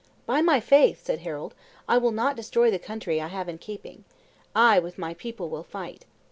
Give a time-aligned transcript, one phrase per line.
[0.25, 1.53] "By my faith," said Harold,
[1.87, 4.03] "I will not destroy the country I have in keeping;
[4.55, 6.07] I, with my people, will fight."